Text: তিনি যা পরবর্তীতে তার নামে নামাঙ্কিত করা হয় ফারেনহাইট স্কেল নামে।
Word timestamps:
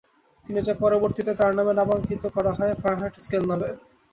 তিনি 0.45 0.59
যা 0.61 0.73
পরবর্তীতে 0.83 1.31
তার 1.39 1.51
নামে 1.57 1.73
নামাঙ্কিত 1.75 2.23
করা 2.35 2.51
হয় 2.57 2.73
ফারেনহাইট 2.81 3.15
স্কেল 3.25 3.43
নামে। 3.51 3.69